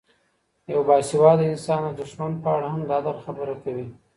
یو 0.71 0.81
باسواده 0.87 1.45
انسان 1.51 1.81
د 1.85 1.89
دښمن 2.01 2.31
په 2.43 2.49
اړه 2.55 2.67
هم 2.73 2.81
د 2.85 2.89
عدل 2.99 3.17
خبره 3.25 3.55
کوي. 3.63 3.87